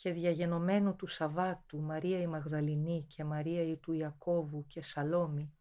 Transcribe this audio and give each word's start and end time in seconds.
και 0.00 0.12
διαγενομένου 0.12 0.96
του 0.96 1.06
Σαββάτου 1.06 1.80
Μαρία 1.80 2.20
η 2.20 2.26
Μαγδαληνή 2.26 3.04
και 3.08 3.24
Μαρία 3.24 3.62
η 3.62 3.76
του 3.76 3.92
Ιακώβου 3.92 4.66
και 4.66 4.82
Σαλόμη, 4.82 5.52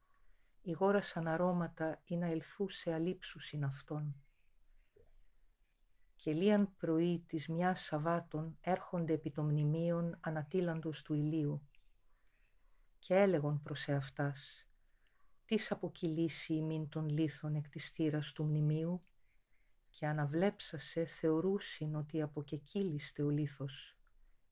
ηγόρασαν 0.62 1.28
αρώματα 1.28 2.02
ή 2.04 2.16
να 2.16 2.26
ελθούσε 2.26 2.94
αλήψουσιν 2.94 3.64
αυτόν. 3.64 4.16
Και 6.16 6.34
λίαν 6.34 6.76
πρωί 6.78 7.24
της 7.28 7.48
μιας 7.48 7.82
Σαββάτων 7.82 8.58
έρχονται 8.62 9.14
επί 9.14 9.32
των 9.32 9.46
μνημείων 9.46 10.18
ανατήλαντος 10.20 11.02
του 11.02 11.14
ηλίου 11.14 11.62
και 13.00 13.16
έλεγον 13.16 13.62
προς 13.62 13.88
εαυτάς 13.88 14.68
«Τις 15.46 15.72
αποκυλήσει 15.72 16.54
ημίν 16.54 16.90
των 16.90 17.10
λίθων 17.10 17.56
εκ 17.56 17.70
της 17.70 17.90
θύρας 17.90 18.32
του 18.32 18.44
μνημείου» 18.44 19.00
και 19.90 20.08
αναβλέψασε 20.08 21.06
θεωρούσιν 21.06 21.96
ότι 21.96 22.22
αποκεκύλιστε 22.22 23.24
ο 23.24 23.30
λίθος 23.30 23.99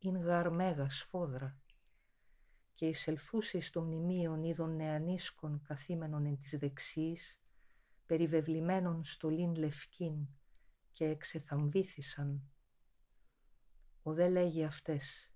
«ειν 0.07 0.21
γαρ 0.21 0.52
μέγα 0.52 0.89
σφόδρα» 0.89 1.59
και 2.73 2.88
εισελθούσε 2.88 3.59
στο 3.59 3.81
μνημείον 3.81 4.43
είδων 4.43 4.75
νεανίσκων 4.75 5.61
καθήμενων 5.61 6.25
εν 6.25 6.38
της 6.38 6.57
δεξής, 6.57 7.41
περιβεβλημένων 8.05 9.03
στολήν 9.03 9.55
λευκήν 9.55 10.27
και 10.91 11.05
εξεθαμβήθησαν. 11.05 12.52
Ο 14.03 14.13
δε 14.13 14.30
λέγει 14.30 14.63
αυτές, 14.63 15.33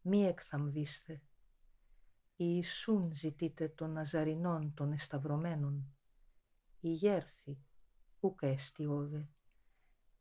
μη 0.00 0.24
εκθαμβήστε, 0.24 1.22
Ιησούν 2.36 3.14
ζητείτε 3.14 3.68
των 3.68 3.92
Ναζαρινών 3.92 4.74
των 4.74 4.92
εσταυρωμένων. 4.92 5.94
Ηγέρθη, 6.80 7.58
ούκα 8.20 8.46
εστιώδε, 8.46 9.28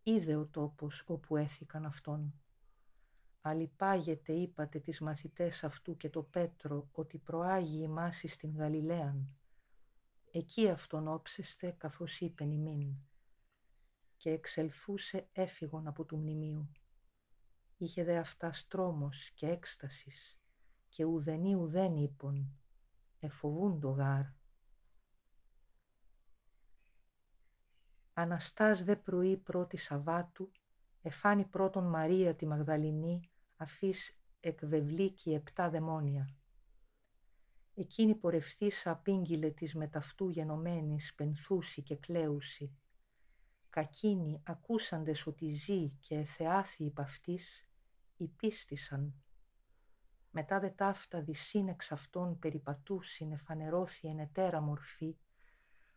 είδε 0.03 0.35
ο 0.35 0.45
τόπος 0.45 1.03
όπου 1.07 1.37
έθηκαν 1.37 1.85
αυτόν. 1.85 2.42
Αλυπάγεται 3.45 4.33
είπατε 4.33 4.79
τις 4.79 4.99
μαθητές 4.99 5.63
αυτού 5.63 5.97
και 5.97 6.09
το 6.09 6.23
Πέτρο 6.23 6.89
ότι 6.91 7.17
προάγει 7.17 7.81
η 7.81 7.87
μάση 7.87 8.27
στην 8.27 8.55
Γαλιλαίαν. 8.55 9.35
Εκεί 10.31 10.69
αυτόν 10.69 11.07
όψεστε 11.07 11.75
καθώς 11.77 12.21
είπεν 12.21 12.51
ημίν. 12.51 12.95
Και 14.17 14.29
εξελθούσε 14.29 15.27
έφυγον 15.31 15.87
από 15.87 16.05
του 16.05 16.17
μνημείου. 16.17 16.71
Είχε 17.77 18.03
δε 18.03 18.17
αυτάς 18.17 18.59
στρώμος 18.59 19.31
και 19.31 19.47
έκστασης 19.47 20.39
και 20.89 21.03
ουδενή 21.03 21.55
ουδέν 21.55 21.95
είπων, 21.95 22.57
εφοβούν 23.19 23.79
το 23.79 23.89
γάρ. 23.89 24.25
Αναστάς 28.13 28.83
δε 28.83 28.95
πρωί 28.95 29.37
πρώτη 29.37 29.77
Σαββάτου, 29.77 30.51
εφάνει 31.01 31.45
πρώτον 31.45 31.89
Μαρία 31.89 32.35
τη 32.35 32.45
Μαγδαληνή, 32.45 33.27
αφής 33.63 34.17
εκβεβλίκη 34.39 35.33
επτά 35.33 35.69
δαιμόνια. 35.69 36.35
Εκείνη 37.73 38.15
πορευθήσα 38.15 38.91
απήγγειλε 38.91 39.49
της 39.49 39.75
μεταυτού 39.75 40.29
γενομένης, 40.29 41.13
πενθούση 41.15 41.81
και 41.81 41.95
κλαίουση. 41.95 42.77
Κακίνοι 43.69 44.41
ακούσαντες 44.45 45.27
ότι 45.27 45.49
ζει 45.49 45.89
και 45.89 46.15
εθεάθη 46.15 46.83
υπ' 46.83 46.99
αυτής, 46.99 47.69
υπίστησαν 48.17 49.23
μετά 50.35 50.59
δε 50.59 50.69
ταύτα 50.69 51.21
δυσύνεξ 51.21 51.91
αυτών 51.91 52.39
περιπατούσιν 52.39 53.31
εφανερώθη 53.31 54.07
εν 54.07 54.19
ετέρα 54.19 54.61
μορφή, 54.61 55.17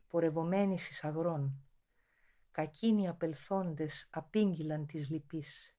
πορευομένης 0.09 0.91
εις 0.91 1.05
αγρών. 1.05 1.65
Κακίνοι 2.51 3.09
απελθόντες 3.09 4.09
απήγγυλαν 4.11 4.87
της 4.87 5.11
λυπής. 5.11 5.76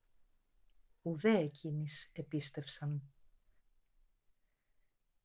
Ουδέ 1.07 1.37
εκείνης 1.37 2.09
επίστευσαν. 2.13 3.01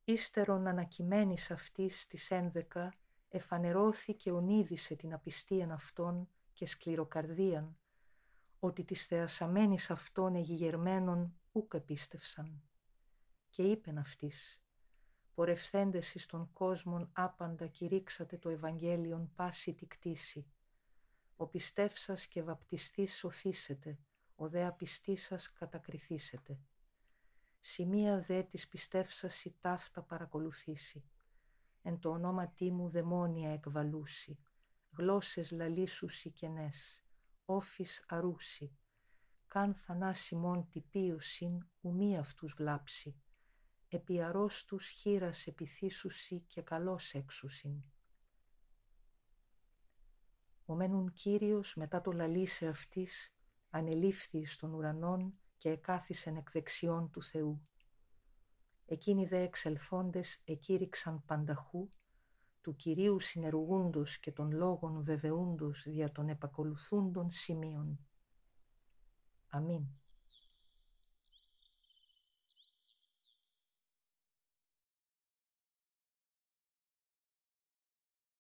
Ύστερον 0.05 0.67
ανακειμένης 0.67 1.51
αυτής 1.51 2.07
της 2.07 2.31
ένδεκα, 2.31 2.95
εφανερώθηκε 3.29 4.33
ονείδησε 4.33 4.95
την 4.95 5.13
απιστίαν 5.13 5.71
αυτών 5.71 6.29
και 6.53 6.67
σκληροκαρδίαν, 6.67 7.77
ότι 8.59 8.85
της 8.85 9.07
θεασαμένης 9.07 9.91
αυτών 9.91 10.35
εγιγερμένων 10.35 11.37
ούκ 11.53 11.75
επίστευσαν 11.75 12.63
και 13.51 13.63
είπεν 13.63 13.99
αυτής 13.99 14.63
«Πορευθέντες 15.35 16.15
εις 16.15 16.27
τον 16.27 16.53
κόσμον 16.53 17.11
άπαντα 17.13 17.67
κηρύξατε 17.67 18.39
το 18.39 18.49
Ευαγγέλιον 18.49 19.33
πάση 19.35 19.75
τη 19.75 19.87
κτήση. 19.87 20.47
Ο 21.37 21.47
πιστεύσας 21.47 22.27
και 22.27 22.43
βαπτιστής 22.43 23.17
σωθήσετε, 23.17 23.99
ο 24.43 24.49
δε 24.49 24.67
απιστής 24.67 25.25
σας 25.25 25.53
κατακριθήσετε. 25.53 26.61
Σημεία 27.59 28.21
δε 28.21 28.43
της 28.43 28.69
πιστεύσας 28.69 29.45
η 29.45 29.57
ταύτα 29.61 30.03
παρακολουθήσει. 30.03 31.05
Εν 31.83 31.99
το 31.99 32.11
ονόματί 32.11 32.71
μου 32.71 32.89
δαιμόνια 32.89 33.53
εκβαλούσι, 33.53 34.39
γλώσσες 34.97 35.51
λαλήσουσι 35.51 36.31
κενές, 36.31 37.05
όφης 37.45 38.05
αρούσι, 38.09 38.77
καν 39.47 39.75
θανάσιμον 39.75 40.69
τυπίωσιν 40.69 41.67
ουμή 41.81 42.19
αυτούς 42.19 42.55
βλάψει 42.55 43.17
επί 43.89 44.23
αρρώστους 44.23 44.89
χείρας 44.89 45.47
επιθύσουσι 45.47 46.41
και 46.41 46.63
καλός 46.63 47.15
έξουσιν. 47.15 47.83
Ο 50.65 50.75
μένουν 50.75 51.13
Κύριος 51.13 51.75
μετά 51.75 52.01
το 52.01 52.13
λαλίσε 52.13 52.67
αυτής 52.67 53.33
ανελήφθη 53.75 54.45
στον 54.45 54.75
ουρανόν 54.75 55.33
και 55.57 55.69
εκάθισεν 55.69 56.37
εκ 56.37 56.51
δεξιών 56.51 57.11
του 57.11 57.23
Θεού. 57.23 57.63
Εκείνοι 58.87 59.27
δε 59.27 59.43
εξελθόντες 59.43 60.41
εκήρυξαν 60.45 61.25
πανταχού, 61.25 61.89
του 62.61 62.77
Κυρίου 62.77 63.19
συνεργούντος 63.19 64.19
και 64.19 64.33
των 64.33 64.53
λόγων 64.53 65.03
βεβαιούντος 65.03 65.83
δια 65.89 66.13
των 66.13 66.29
επακολουθούντων 66.29 67.31
σημείων. 67.31 68.07
Αμήν. 69.49 70.02